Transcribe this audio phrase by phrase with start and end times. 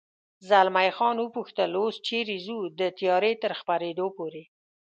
[0.49, 4.43] زلمی خان و پوښتل: اوس چېرې ځو؟ د تیارې تر خپرېدو پورې.